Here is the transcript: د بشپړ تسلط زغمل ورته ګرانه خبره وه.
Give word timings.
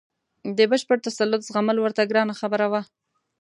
د 0.57 0.59
بشپړ 0.71 0.97
تسلط 1.05 1.41
زغمل 1.47 1.77
ورته 1.79 2.01
ګرانه 2.09 2.33
خبره 2.41 2.67
وه. 2.71 2.81